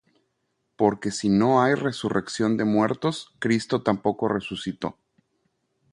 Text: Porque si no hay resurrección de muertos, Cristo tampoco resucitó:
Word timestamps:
Porque 0.77 1.11
si 1.11 1.29
no 1.29 1.61
hay 1.61 1.75
resurrección 1.75 2.57
de 2.57 2.65
muertos, 2.65 3.35
Cristo 3.37 3.83
tampoco 3.83 4.27
resucitó: 4.29 4.97